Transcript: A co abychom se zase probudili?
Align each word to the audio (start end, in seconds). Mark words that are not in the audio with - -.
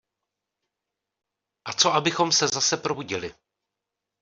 A 1.65 1.73
co 1.73 1.93
abychom 1.93 2.31
se 2.31 2.47
zase 2.47 2.77
probudili? 2.77 3.35